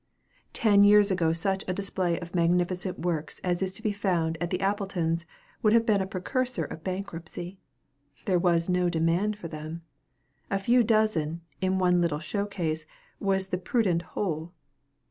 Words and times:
Ten 0.53 0.81
years 0.81 1.11
ago 1.11 1.31
such 1.31 1.63
a 1.67 1.75
display 1.75 2.19
of 2.19 2.33
magnificent 2.33 2.97
works 2.97 3.37
as 3.43 3.61
is 3.61 3.71
to 3.73 3.83
be 3.83 3.91
found 3.91 4.35
at 4.41 4.49
the 4.49 4.59
Appletons' 4.59 5.27
would 5.61 5.73
have 5.73 5.85
been 5.85 6.01
a 6.01 6.07
precursor 6.07 6.65
of 6.65 6.83
bankruptcy. 6.83 7.59
There 8.25 8.39
was 8.39 8.67
no 8.67 8.89
demand 8.89 9.37
for 9.37 9.47
them. 9.47 9.83
A 10.49 10.57
few 10.57 10.81
dozen, 10.83 11.41
in 11.61 11.77
one 11.77 12.01
little 12.01 12.17
show 12.17 12.47
case, 12.47 12.87
was 13.19 13.49
the 13.49 13.59
prudent 13.59 14.01
whole. 14.17 14.53